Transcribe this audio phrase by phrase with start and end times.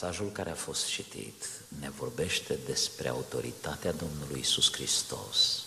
[0.00, 1.44] Pasajul care a fost citit
[1.80, 5.66] ne vorbește despre autoritatea Domnului Isus Hristos.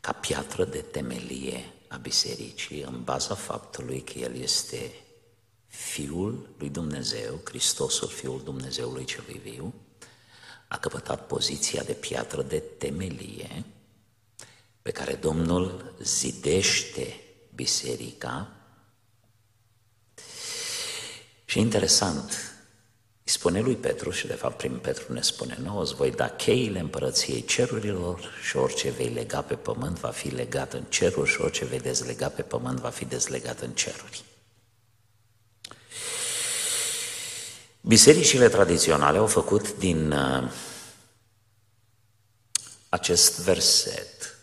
[0.00, 4.92] Ca piatră de temelie a bisericii în baza faptului că El este
[5.66, 9.74] Fiul lui Dumnezeu, Hristosul, Fiul Dumnezeului celui viu,
[10.68, 13.64] a căpătat poziția de piatră de temelie
[14.82, 17.20] pe care Domnul zidește
[17.54, 18.50] biserica.
[21.44, 22.55] Și interesant,
[23.26, 26.28] îi spune lui Petru și de fapt prin Petru ne spune nouă, îți voi da
[26.28, 31.40] cheile împărăției cerurilor și orice vei lega pe pământ va fi legat în ceruri și
[31.40, 34.24] orice vei dezlega pe pământ va fi dezlegat în ceruri.
[37.80, 40.50] Bisericile tradiționale au făcut din uh,
[42.88, 44.38] acest verset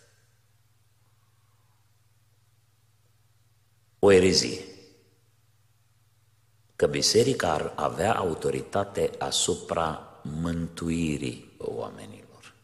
[3.98, 4.73] o erezie
[6.84, 12.54] că biserica ar avea autoritate asupra mântuirii oamenilor.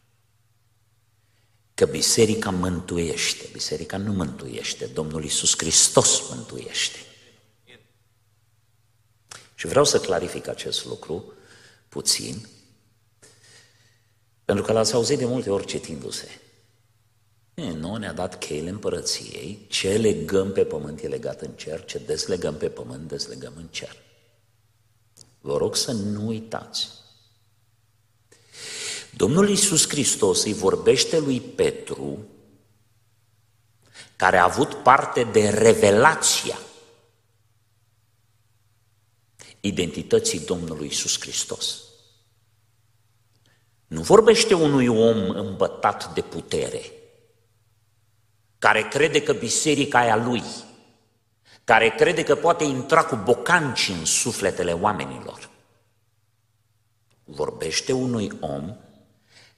[1.73, 6.97] Că biserica mântuiește, biserica nu mântuiește, Domnul Isus Hristos mântuiește.
[9.55, 11.33] Și vreau să clarific acest lucru
[11.89, 12.47] puțin,
[14.45, 16.41] pentru că l-ați auzit de multe ori citindu-se.
[17.53, 22.55] Nu ne-a dat cheile împărăției, ce legăm pe pământ e legat în cer, ce deslegăm
[22.55, 24.09] pe pământ, deslegăm în cer.
[25.41, 26.89] Vă rog să nu uitați.
[29.15, 32.25] Domnul Iisus Hristos îi vorbește lui Petru,
[34.15, 36.59] care a avut parte de revelația
[39.59, 41.81] identității Domnului Iisus Hristos.
[43.87, 46.91] Nu vorbește unui om îmbătat de putere,
[48.59, 50.43] care crede că biserica e a lui,
[51.71, 55.49] care crede că poate intra cu bocanci în sufletele oamenilor.
[57.23, 58.75] Vorbește unui om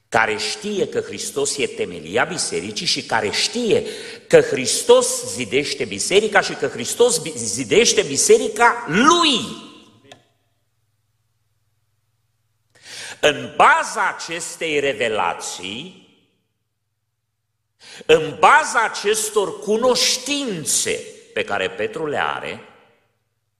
[0.08, 3.86] care știe că Hristos e temelia bisericii și care știe
[4.28, 9.40] că Hristos zidește biserica și că Hristos zidește biserica lui.
[13.20, 16.08] În baza acestei revelații,
[18.06, 22.60] în baza acestor cunoștințe pe care Petru le are,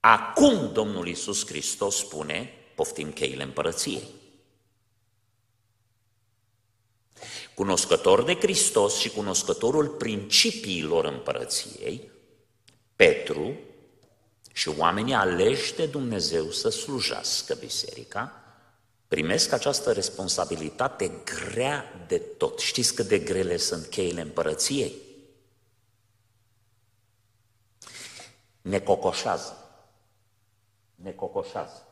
[0.01, 4.05] acum Domnul Iisus Hristos spune, poftim cheile împărăției.
[7.55, 12.11] Cunoscător de Hristos și cunoscătorul principiilor împărăției,
[12.97, 13.59] Petru
[14.53, 18.43] și oamenii aleși de Dumnezeu să slujească biserica,
[19.09, 22.59] primesc această responsabilitate grea de tot.
[22.59, 24.95] Știți cât de grele sunt cheile împărăției?
[28.65, 29.57] Ne cocoșează.
[30.95, 31.87] Ne cocoșează.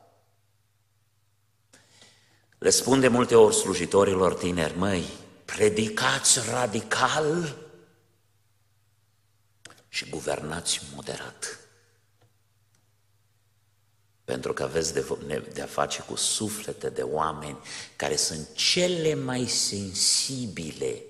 [2.59, 5.05] Le spun de multe ori slujitorilor tineri, măi,
[5.45, 7.59] predicați radical
[9.89, 11.61] și guvernați moderat.
[14.25, 17.59] Pentru că aveți de, de a face cu suflete de oameni
[17.97, 21.03] care sunt cele mai sensibile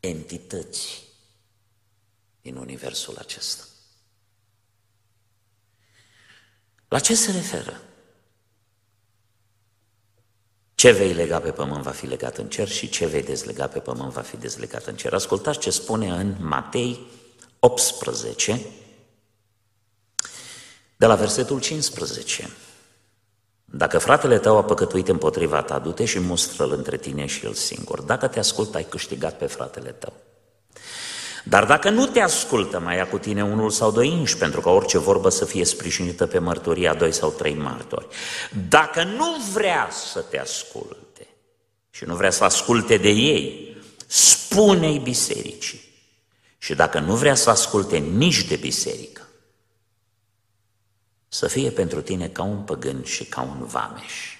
[0.00, 1.06] entități
[2.40, 3.62] din universul acesta.
[6.88, 7.80] La ce se referă?
[10.74, 13.78] Ce vei lega pe pământ va fi legat în cer și ce vei dezlega pe
[13.78, 15.14] pământ va fi dezlegat în cer.
[15.14, 17.06] Ascultați ce spune în Matei
[17.58, 18.66] 18,
[20.96, 22.50] de la versetul 15.
[23.64, 28.00] Dacă fratele tău a păcătuit împotriva ta, du-te și mustră-l între tine și el singur.
[28.00, 30.12] Dacă te ascultă, ai câștigat pe fratele tău.
[31.48, 34.68] Dar dacă nu te ascultă, mai ia cu tine unul sau doi inși, pentru că
[34.68, 38.06] orice vorbă să fie sprijinită pe mărturia doi sau trei martori.
[38.68, 41.26] Dacă nu vrea să te asculte
[41.90, 43.76] și nu vrea să asculte de ei,
[44.06, 45.80] spune-i bisericii.
[46.58, 49.28] Și dacă nu vrea să asculte nici de biserică,
[51.28, 54.36] să fie pentru tine ca un păgân și ca un vameș.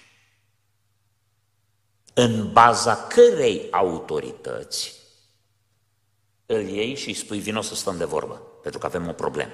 [2.14, 4.96] În baza cărei autorități
[6.50, 9.52] îl iei și îi spui, vino să stăm de vorbă, pentru că avem o problemă.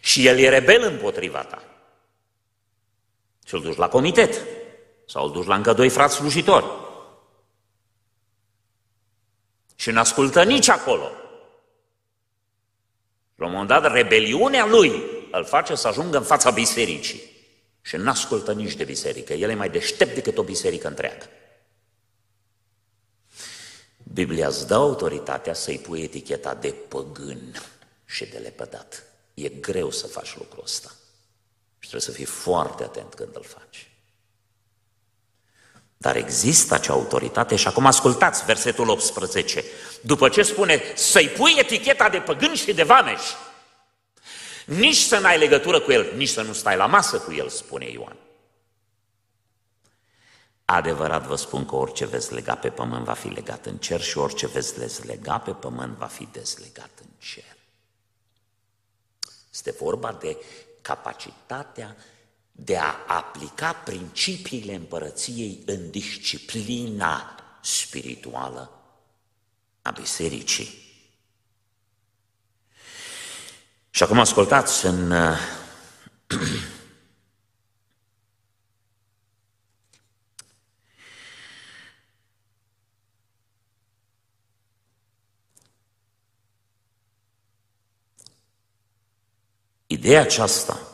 [0.00, 1.62] Și el e rebel împotriva ta.
[3.46, 4.46] Și îl duci la comitet.
[5.06, 6.66] Sau îl duci la încă doi frați slujitori.
[9.74, 11.10] Și nu ascultă nici acolo.
[13.34, 17.22] La un moment dat, rebeliunea lui îl face să ajungă în fața bisericii.
[17.80, 19.32] Și nu ascultă nici de biserică.
[19.32, 21.28] El e mai deștept decât o biserică întreagă.
[24.14, 27.62] Biblia îți dă autoritatea să-i pui eticheta de păgân
[28.04, 29.02] și de lepădat.
[29.34, 30.90] E greu să faci lucrul ăsta.
[31.78, 33.90] Trebuie să fii foarte atent când îl faci.
[35.96, 39.64] Dar există acea autoritate și acum ascultați versetul 18.
[40.00, 43.22] După ce spune să-i pui eticheta de păgân și de vameș,
[44.64, 47.90] nici să n-ai legătură cu el, nici să nu stai la masă cu el, spune
[47.90, 48.16] Ioan.
[50.64, 54.18] Adevărat vă spun că orice veți lega pe pământ va fi legat în cer și
[54.18, 57.56] orice veți dezlega pe pământ va fi dezlegat în cer.
[59.52, 60.36] Este vorba de
[60.82, 61.96] capacitatea
[62.52, 68.70] de a aplica principiile împărăției în disciplina spirituală
[69.82, 70.82] a bisericii.
[73.90, 75.12] Și acum ascultați în
[89.94, 90.92] Ideea aceasta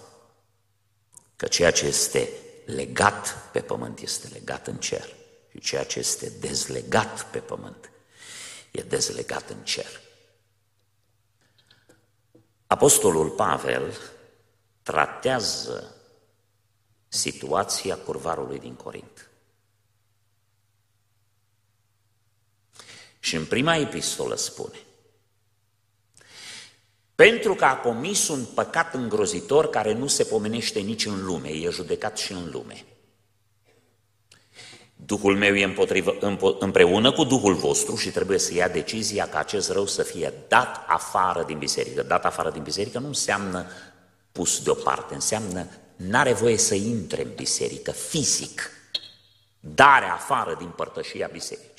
[1.37, 2.29] că ceea ce este
[2.65, 5.15] legat pe pământ este legat în cer
[5.51, 7.91] și ceea ce este dezlegat pe pământ
[8.71, 10.01] e dezlegat în cer.
[12.67, 13.97] Apostolul Pavel
[14.83, 15.97] tratează
[17.09, 19.31] situația curvarului din Corint.
[23.19, 24.79] Și în prima epistolă spune
[27.21, 31.71] pentru că a comis un păcat îngrozitor care nu se pomenește nici în lume, e
[31.71, 32.85] judecat și în lume.
[34.97, 36.17] Duhul meu e împotrivă,
[36.59, 40.85] împreună cu Duhul vostru și trebuie să ia decizia ca acest rău să fie dat
[40.87, 42.03] afară din biserică.
[42.03, 43.67] Dat afară din biserică nu înseamnă
[44.33, 48.71] pus deoparte, înseamnă n-are voie să intre în biserică fizic.
[49.61, 51.70] Dare afară din părtășia bisericii.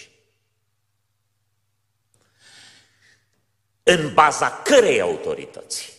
[3.83, 5.93] În baza cărei autorități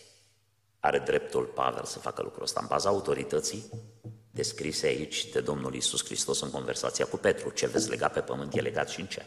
[0.79, 2.59] are dreptul Pavel să facă lucrul ăsta?
[2.61, 3.69] În baza autorității
[4.31, 7.49] descrise aici de Domnul Isus Hristos în conversația cu Petru.
[7.49, 9.25] Ce veți lega pe pământ e legat și în cer.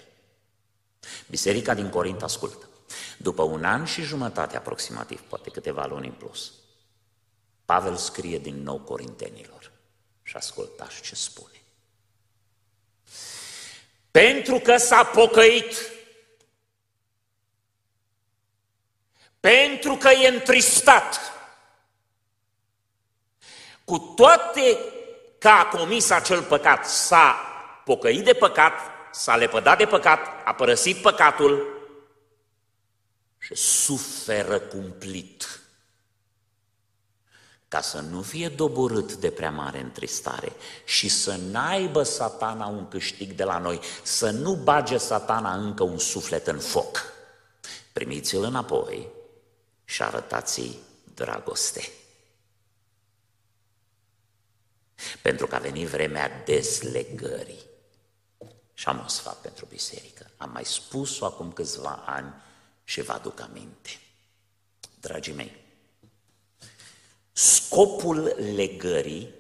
[1.27, 2.69] Biserica din Corint ascultă.
[3.19, 6.53] După un an și jumătate aproximativ, poate câteva luni în plus,
[7.65, 9.73] Pavel scrie din nou corintenilor
[10.23, 11.63] și ascultați ce spune.
[14.11, 15.75] Pentru că s-a pocăit
[19.47, 21.33] pentru că e întristat.
[23.85, 24.79] Cu toate
[25.39, 27.37] că a comis acel păcat, s-a
[27.85, 28.73] pocăit de păcat,
[29.13, 31.67] s-a lepădat de păcat, a părăsit păcatul
[33.39, 35.61] și suferă cumplit
[37.69, 40.53] ca să nu fie doborât de prea mare întristare
[40.85, 45.99] și să n-aibă satana un câștig de la noi, să nu bage satana încă un
[45.99, 47.03] suflet în foc.
[47.93, 49.15] Primiți-l înapoi
[49.87, 50.79] și arătați
[51.15, 51.91] dragoste.
[55.23, 57.65] Pentru că a venit vremea dezlegării.
[58.75, 60.31] Și am un sfat pentru biserică.
[60.37, 62.35] Am mai spus-o acum câțiva ani
[62.85, 64.01] și vă aduc aminte.
[65.01, 65.57] Dragii mei,
[67.33, 68.23] scopul
[68.55, 69.35] legării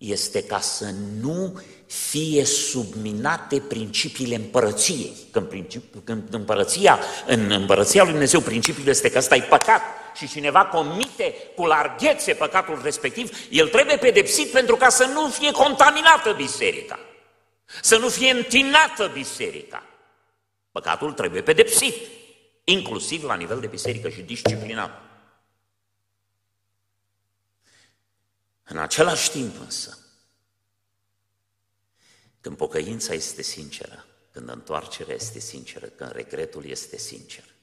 [0.00, 5.12] este ca să nu fie subminate principiile împărăției.
[5.30, 9.80] Când, principi, când împărăția, în împărăția lui Dumnezeu principiul este că ăsta e păcat
[10.14, 15.50] și cineva comite cu larghețe păcatul respectiv, el trebuie pedepsit pentru ca să nu fie
[15.50, 16.98] contaminată biserica,
[17.82, 19.82] să nu fie întinată biserica.
[20.72, 21.94] Păcatul trebuie pedepsit,
[22.64, 25.09] inclusiv la nivel de biserică și disciplinat.
[28.70, 29.98] În același timp însă,
[32.40, 37.54] când pocăința este sinceră, când întoarcerea este sinceră, când regretul este sincer,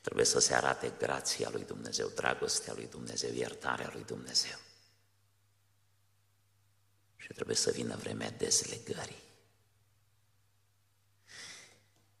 [0.00, 4.58] trebuie să se arate grația lui Dumnezeu, dragostea lui Dumnezeu, iertarea lui Dumnezeu.
[7.16, 9.22] Și trebuie să vină vremea dezlegării.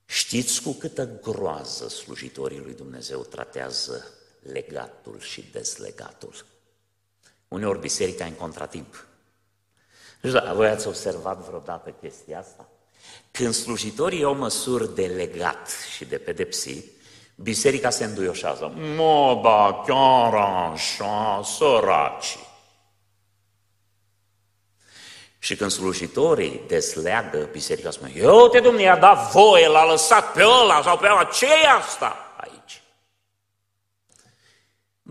[0.06, 6.44] Știți cu câtă groază slujitorii lui Dumnezeu tratează legatul și dezlegatul.
[7.48, 9.06] Uneori biserica în contratimp.
[10.20, 12.68] Nu știu, voi ați observat vreodată chestia asta?
[13.30, 16.90] Când slujitorii iau măsuri de legat și de pedepsit,
[17.34, 18.66] biserica se înduioșează.
[18.96, 22.38] Mă, ba, chiar așa, săraci.
[25.38, 30.42] Și când slujitorii desleagă, biserica spune, eu te Dumnezeu i-a dat voie, l-a lăsat pe
[30.44, 32.21] ăla sau pe ăla, ce e asta aici?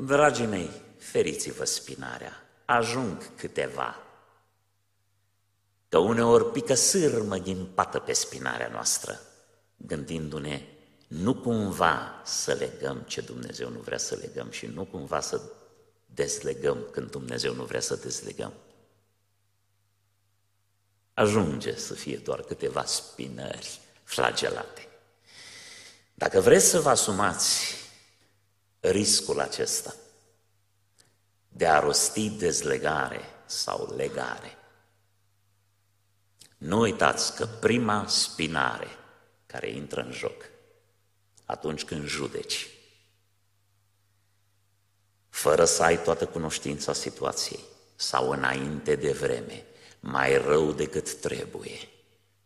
[0.05, 3.96] Dragii mei, feriți-vă spinarea, ajung câteva
[5.89, 7.38] că uneori pică sârmă
[7.74, 9.20] pată pe spinarea noastră,
[9.77, 10.65] gândindu-ne
[11.08, 15.41] nu cumva să legăm ce Dumnezeu nu vrea să legăm și nu cumva să
[16.05, 18.53] dezlegăm când Dumnezeu nu vrea să dezlegăm.
[21.13, 24.88] Ajunge să fie doar câteva spinări flagelate.
[26.13, 27.80] Dacă vreți să vă asumați
[28.81, 29.95] riscul acesta
[31.47, 34.57] de a rosti dezlegare sau legare,
[36.57, 38.88] nu uitați că prima spinare
[39.45, 40.43] care intră în joc
[41.45, 42.67] atunci când judeci,
[45.29, 47.63] fără să ai toată cunoștința situației
[47.95, 49.65] sau înainte de vreme,
[50.00, 51.89] mai rău decât trebuie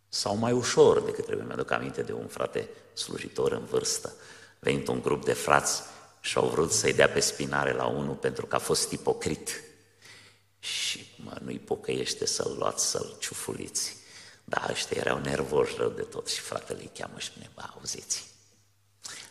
[0.07, 1.45] sau mai ușor decât trebuie.
[1.45, 4.13] Mi-aduc aminte de un frate slujitor în vârstă,
[4.59, 5.83] venit un grup de frați
[6.25, 9.63] și au vrut să-i dea pe spinare la unul pentru că a fost ipocrit.
[10.59, 13.95] Și mă, nu-i pocăiește să-l luați, să-l ciufuliți.
[14.43, 18.25] Da, ăștia erau nervoși rău de tot și fratele îi cheamă și spune, bă, auziți,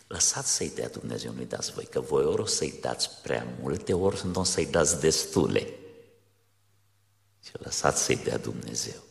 [0.07, 3.93] lăsați să-i dea Dumnezeu, nu-i dați voi, că voi ori o să-i dați prea multe,
[3.93, 5.59] ori nu o să-i dați destule.
[7.43, 9.03] Și lăsați să-i dea Dumnezeu.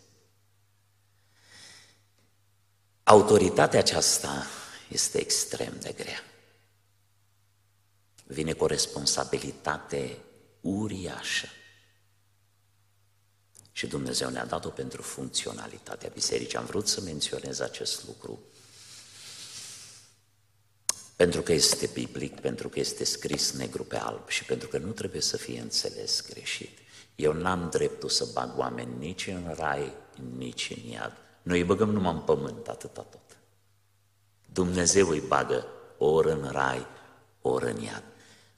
[3.03, 4.47] Autoritatea aceasta
[4.89, 6.23] este extrem de grea.
[8.27, 10.19] Vine cu o responsabilitate
[10.61, 11.47] uriașă.
[13.73, 16.59] Și Dumnezeu ne-a dat-o pentru funcționalitatea bisericii.
[16.59, 18.41] Am vrut să menționez acest lucru
[21.17, 24.91] pentru că este biblic, pentru că este scris negru pe alb și pentru că nu
[24.91, 26.79] trebuie să fie înțeles greșit.
[27.15, 29.93] Eu n-am dreptul să bag oameni nici în rai,
[30.37, 31.13] nici în iad.
[31.43, 33.39] Noi îi băgăm numai în pământ, atâta tot.
[34.53, 35.67] Dumnezeu îi bagă
[35.99, 36.87] ori în rai,
[37.41, 38.05] ori în iad.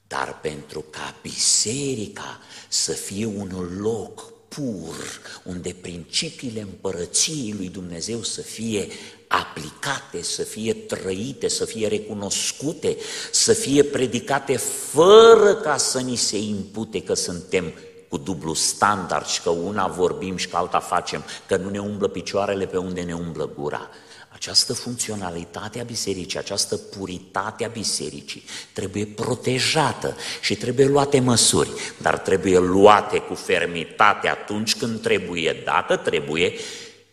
[0.07, 8.41] Dar pentru ca biserica să fie un loc pur, unde principiile împărăției lui Dumnezeu să
[8.41, 8.87] fie
[9.27, 12.97] aplicate, să fie trăite, să fie recunoscute,
[13.31, 14.57] să fie predicate
[14.91, 17.73] fără ca să ni se impute că suntem
[18.09, 22.07] cu dublu standard și că una vorbim și că alta facem, că nu ne umblă
[22.07, 23.89] picioarele pe unde ne umblă gura.
[24.37, 31.69] Această funcționalitate a bisericii, această puritate a bisericii trebuie protejată și trebuie luate măsuri,
[32.01, 36.53] dar trebuie luate cu fermitate atunci când trebuie, dacă trebuie,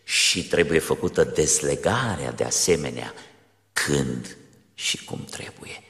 [0.02, 3.14] și trebuie făcută deslegarea de asemenea
[3.72, 4.36] când
[4.74, 5.82] și cum trebuie.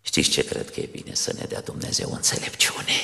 [0.00, 2.96] Știți ce cred că e bine să ne dea Dumnezeu înțelepciune?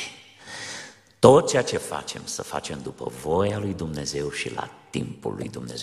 [1.18, 5.82] Tot ceea ce facem, să facem după voia lui Dumnezeu și la timpul lui Dumnezeu.